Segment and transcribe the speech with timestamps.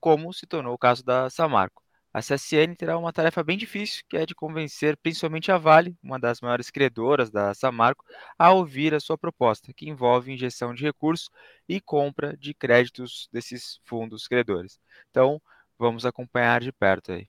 [0.00, 1.80] como se tornou o caso da Samarco.
[2.12, 6.18] A CSN terá uma tarefa bem difícil, que é de convencer principalmente a Vale, uma
[6.18, 8.04] das maiores credoras da Samarco,
[8.38, 11.30] a ouvir a sua proposta, que envolve injeção de recursos
[11.68, 14.80] e compra de créditos desses fundos credores.
[15.10, 15.40] Então,
[15.78, 17.28] vamos acompanhar de perto aí.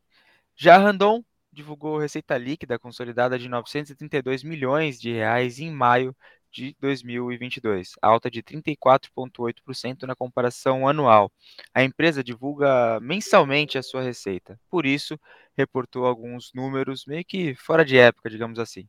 [0.55, 6.15] Já a Randon divulgou receita líquida consolidada de 932 milhões de reais em maio
[6.51, 11.31] de 2022, alta de 34,8% na comparação anual.
[11.73, 15.19] A empresa divulga mensalmente a sua receita, por isso
[15.57, 18.87] reportou alguns números meio que fora de época, digamos assim.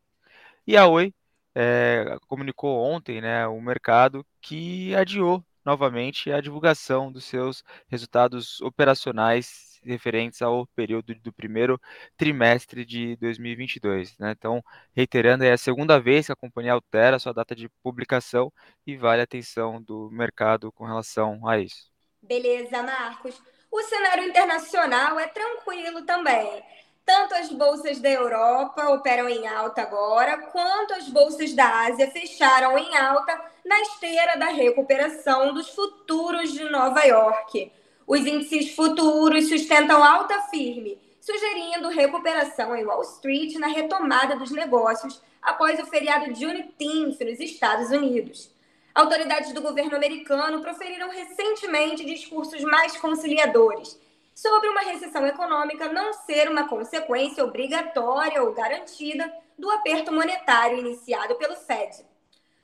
[0.67, 1.13] E a Oi
[1.55, 9.72] é, comunicou ontem né, o mercado que adiou novamente a divulgação dos seus resultados operacionais
[9.85, 11.81] referentes ao período do primeiro
[12.17, 14.17] trimestre de 2022.
[14.19, 14.33] Né?
[14.33, 14.63] Então,
[14.95, 18.53] reiterando, é a segunda vez que a companhia altera sua data de publicação
[18.87, 21.91] e vale a atenção do mercado com relação a isso.
[22.23, 23.41] Beleza, Marcos.
[23.71, 26.63] O cenário internacional é tranquilo também.
[27.05, 32.79] Tanto as bolsas da Europa operam em alta agora, quanto as bolsas da Ásia fecharam
[32.79, 37.73] em alta na esteira da recuperação dos futuros de Nova York.
[38.07, 45.23] Os índices futuros sustentam alta firme, sugerindo recuperação em Wall Street na retomada dos negócios
[45.41, 48.51] após o feriado Juneteenth nos Estados Unidos.
[48.95, 53.99] Autoridades do governo americano proferiram recentemente discursos mais conciliadores
[54.35, 61.37] sobre uma recessão econômica não ser uma consequência obrigatória ou garantida do aperto monetário iniciado
[61.37, 62.05] pelo Fed.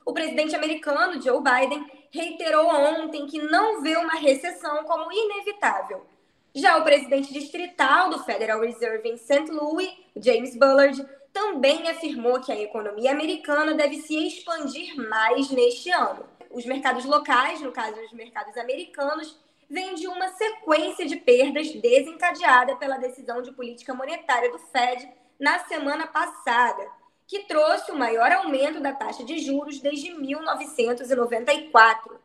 [0.05, 6.05] O presidente americano Joe Biden reiterou ontem que não vê uma recessão como inevitável.
[6.53, 9.51] Já o presidente distrital do Federal Reserve em St.
[9.51, 16.25] Louis, James Bullard, também afirmou que a economia americana deve se expandir mais neste ano.
[16.49, 19.37] Os mercados locais, no caso os mercados americanos,
[19.69, 25.07] vêm de uma sequência de perdas desencadeada pela decisão de política monetária do Fed
[25.39, 26.85] na semana passada,
[27.29, 32.19] que trouxe o maior aumento da taxa de juros desde 1994.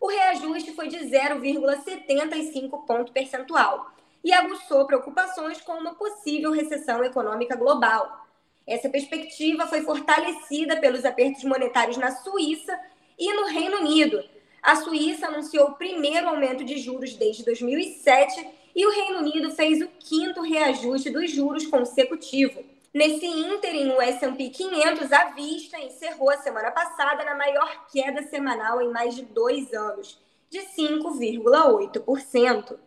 [0.00, 3.90] O reajuste foi de 0,75 ponto percentual
[4.24, 8.26] e aguçou preocupações com uma possível recessão econômica global.
[8.66, 12.80] Essa perspectiva foi fortalecida pelos apertos monetários na Suíça
[13.18, 14.24] e no Reino Unido.
[14.62, 19.82] A Suíça anunciou o primeiro aumento de juros desde 2007 e o Reino Unido fez
[19.82, 22.64] o quinto reajuste dos juros consecutivo.
[22.96, 28.80] Nesse ínterim, o S&P 500 à vista encerrou a semana passada na maior queda semanal
[28.80, 30.18] em mais de dois anos,
[30.48, 32.78] de 5,8%.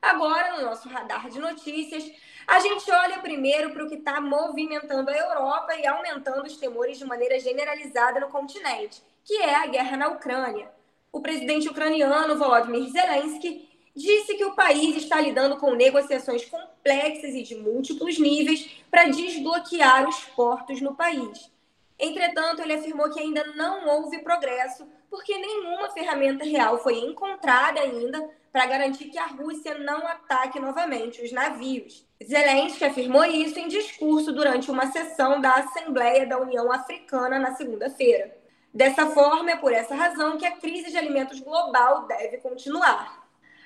[0.00, 2.10] Agora, no nosso radar de notícias,
[2.46, 6.96] a gente olha primeiro para o que está movimentando a Europa e aumentando os temores
[6.96, 10.72] de maneira generalizada no continente, que é a guerra na Ucrânia.
[11.12, 17.42] O presidente ucraniano Volodymyr Zelensky disse que o país está lidando com negociações complexas e
[17.42, 21.50] de múltiplos níveis para desbloquear os portos no país.
[21.98, 28.28] Entretanto, ele afirmou que ainda não houve progresso porque nenhuma ferramenta real foi encontrada ainda
[28.52, 32.04] para garantir que a Rússia não ataque novamente os navios.
[32.22, 38.36] Zelensky afirmou isso em discurso durante uma sessão da Assembleia da União Africana na segunda-feira.
[38.72, 43.23] Dessa forma, é por essa razão que a crise de alimentos global deve continuar.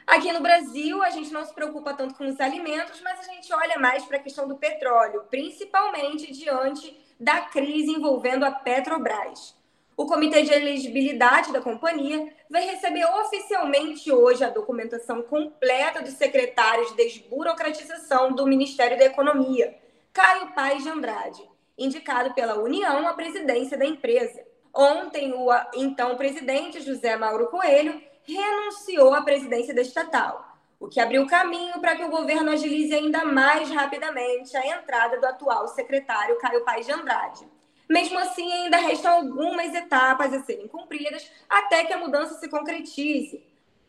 [0.09, 3.53] Aqui no Brasil, a gente não se preocupa tanto com os alimentos, mas a gente
[3.53, 9.55] olha mais para a questão do petróleo, principalmente diante da crise envolvendo a Petrobras.
[9.95, 16.89] O Comitê de Elegibilidade da companhia vai receber oficialmente hoje a documentação completa dos secretários
[16.93, 19.77] de desburocratização do Ministério da Economia,
[20.11, 21.47] Caio Paes de Andrade,
[21.77, 24.43] indicado pela União à presidência da empresa.
[24.75, 31.27] Ontem, o então presidente José Mauro Coelho renunciou à presidência da estatal, o que abriu
[31.27, 36.65] caminho para que o governo agilize ainda mais rapidamente a entrada do atual secretário Caio
[36.65, 37.49] Paes de Andrade.
[37.89, 43.43] Mesmo assim, ainda restam algumas etapas a serem cumpridas até que a mudança se concretize.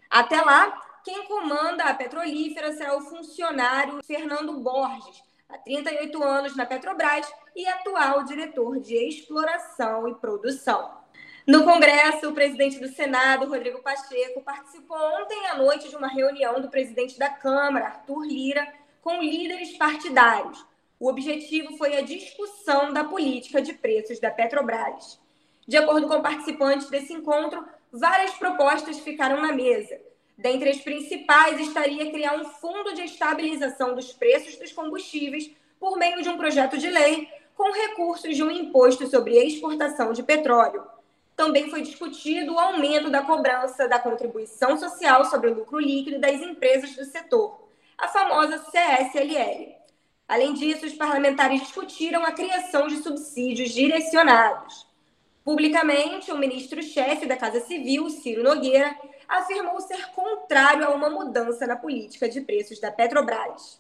[0.09, 6.65] Até lá, quem comanda a petrolífera será o funcionário Fernando Borges, há 38 anos na
[6.65, 10.98] Petrobras e atual diretor de exploração e produção.
[11.49, 16.61] No Congresso, o presidente do Senado, Rodrigo Pacheco, participou ontem à noite de uma reunião
[16.61, 20.63] do presidente da Câmara, Arthur Lira, com líderes partidários
[20.99, 25.17] o objetivo foi a discussão da política de preços da Petrobras.
[25.65, 29.97] De acordo com participantes desse encontro, várias propostas ficaram na mesa.
[30.37, 35.49] Dentre as principais estaria criar um fundo de estabilização dos preços dos combustíveis
[35.79, 40.21] por meio de um projeto de lei com recursos de um imposto sobre exportação de
[40.21, 40.98] petróleo.
[41.39, 46.41] Também foi discutido o aumento da cobrança da contribuição social sobre o lucro líquido das
[46.41, 47.65] empresas do setor,
[47.97, 49.73] a famosa CSLL.
[50.27, 54.85] Além disso, os parlamentares discutiram a criação de subsídios direcionados.
[55.41, 58.93] Publicamente, o ministro-chefe da Casa Civil, Ciro Nogueira,
[59.25, 63.79] afirmou ser contrário a uma mudança na política de preços da Petrobras.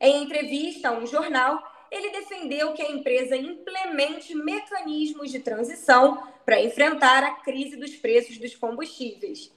[0.00, 6.60] Em entrevista a um jornal, ele defendeu que a empresa implemente mecanismos de transição para
[6.60, 9.52] enfrentar a crise dos preços dos combustíveis.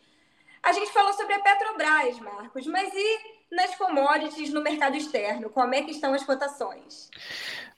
[0.64, 5.50] A gente falou sobre a Petrobras, Marcos, mas e nas commodities no mercado externo?
[5.50, 7.10] Como é que estão as cotações?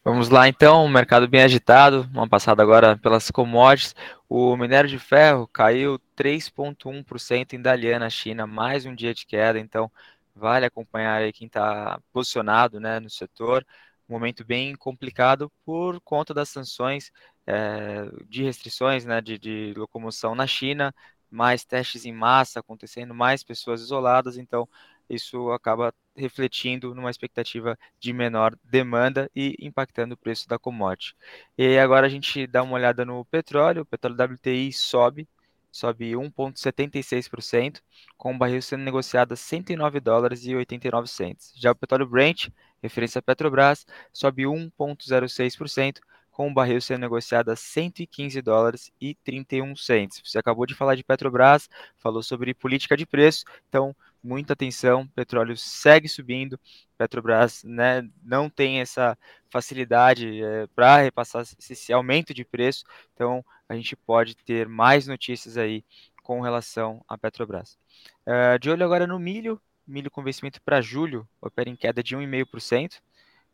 [0.04, 3.96] Vamos lá então, mercado bem agitado, uma passada agora pelas commodities.
[4.30, 9.58] O minério de ferro caiu 3,1% em Dalian, na China, mais um dia de queda,
[9.58, 9.90] então
[10.36, 13.66] vale acompanhar aí quem está posicionado né, no setor.
[14.10, 17.12] Um momento bem complicado por conta das sanções
[17.46, 20.94] é, de restrições né, de, de locomoção na China,
[21.30, 24.68] mais testes em massa acontecendo, mais pessoas isoladas, então
[25.10, 31.16] isso acaba refletindo numa expectativa de menor demanda e impactando o preço da commodity.
[31.58, 35.28] E agora a gente dá uma olhada no petróleo, o petróleo WTI sobe,
[35.72, 37.82] sobe 1,76%,
[38.16, 41.52] com o barril sendo negociado a 109 dólares e 89 centes.
[41.56, 42.50] Já o petróleo Brent,
[42.84, 46.00] referência à Petrobras, sobe 1,06%,
[46.34, 50.20] com o barril sendo negociado a 115 dólares e 31 centes.
[50.26, 55.56] Você acabou de falar de Petrobras, falou sobre política de preço, então muita atenção, petróleo
[55.56, 56.60] segue subindo,
[56.98, 59.18] Petrobras né, não tem essa
[59.50, 62.84] facilidade é, para repassar esse aumento de preço,
[63.14, 65.86] então a gente pode ter mais notícias aí
[66.24, 67.78] com relação à Petrobras.
[68.26, 72.16] Uh, de olho agora no milho, milho com vencimento para julho opera em queda de
[72.16, 73.02] 1,5%,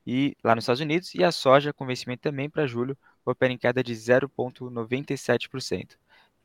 [0.05, 3.57] e lá nos Estados Unidos, e a soja com vencimento também para julho opera em
[3.57, 5.97] queda de 0,97%.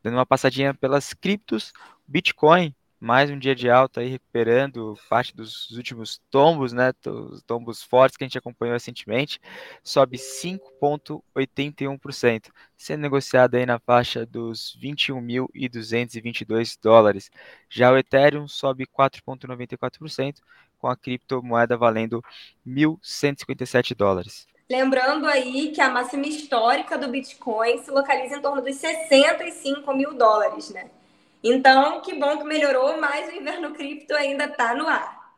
[0.02, 1.72] Dando uma passadinha pelas criptos,
[2.06, 6.90] Bitcoin mais um dia de alta aí, recuperando parte dos últimos tombos, né?
[7.06, 9.38] Os tombos fortes que a gente acompanhou recentemente,
[9.82, 17.30] sobe 5,81%, sendo negociado aí na faixa dos 21.222 dólares.
[17.68, 20.40] Já o Ethereum sobe 4,94%,
[20.78, 22.24] com a criptomoeda valendo
[22.66, 24.46] 1.157 dólares.
[24.70, 30.14] Lembrando aí que a máxima histórica do Bitcoin se localiza em torno dos 65 mil
[30.14, 30.88] dólares, né?
[31.46, 35.34] Então, que bom que melhorou, mas o inverno cripto ainda está no ar.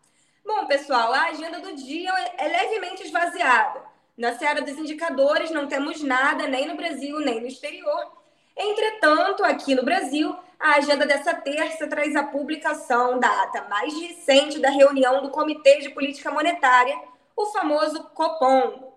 [0.47, 3.83] Bom, pessoal, a agenda do dia é levemente esvaziada.
[4.17, 8.13] Na seara dos indicadores, não temos nada nem no Brasil, nem no exterior.
[8.57, 14.61] Entretanto, aqui no Brasil, a agenda dessa terça traz a publicação da ata mais recente
[14.61, 16.97] da reunião do Comitê de Política Monetária,
[17.37, 18.93] o famoso COPOM.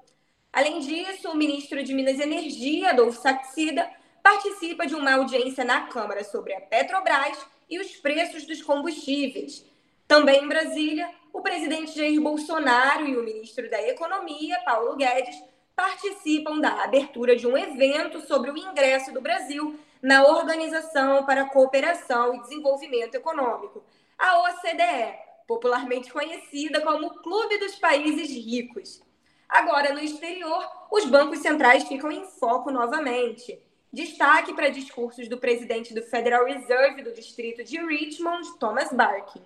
[0.53, 3.89] Além disso, o ministro de Minas e Energia, Adolfo Saxida,
[4.29, 7.35] participa de uma audiência na Câmara sobre a Petrobras
[7.67, 9.65] e os preços dos combustíveis.
[10.07, 15.35] Também em Brasília, o presidente Jair Bolsonaro e o ministro da Economia, Paulo Guedes,
[15.75, 21.49] participam da abertura de um evento sobre o ingresso do Brasil na Organização para a
[21.49, 23.83] Cooperação e Desenvolvimento Econômico,
[24.15, 25.17] a OCDE,
[25.47, 29.01] popularmente conhecida como Clube dos Países Ricos.
[29.49, 33.59] Agora, no exterior, os bancos centrais ficam em foco novamente.
[33.91, 39.41] Destaque para discursos do presidente do Federal Reserve do distrito de Richmond, Thomas Barkin.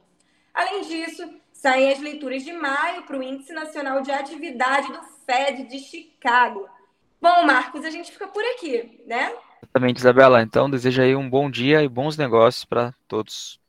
[0.54, 5.64] Além disso, saem as leituras de maio para o Índice Nacional de Atividade do Fed
[5.64, 6.68] de Chicago.
[7.22, 9.34] Bom, Marcos, a gente fica por aqui, né?
[9.64, 10.42] Exatamente, Isabela.
[10.42, 13.60] Então, desejo aí um bom dia e bons negócios para todos.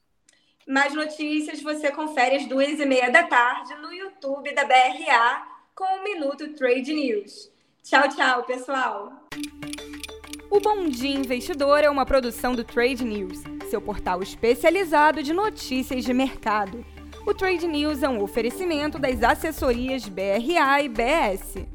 [0.67, 5.85] Mais notícias você confere às duas e meia da tarde no YouTube da BRA com
[5.85, 7.51] o Minuto Trade News.
[7.83, 9.13] Tchau, tchau, pessoal!
[10.55, 16.05] O Bom Dia Investidor é uma produção do Trade News, seu portal especializado de notícias
[16.05, 16.87] de mercado.
[17.27, 21.74] O Trade News é um oferecimento das assessorias BRA e BS